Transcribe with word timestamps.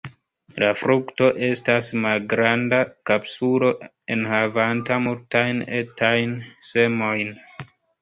La 0.61 0.69
frukto 0.77 1.27
estas 1.47 1.89
malgranda 2.05 2.81
kapsulo 3.11 3.71
enhavanta 4.17 5.01
multajn 5.07 5.65
etajn 5.85 6.39
semojn. 6.75 7.35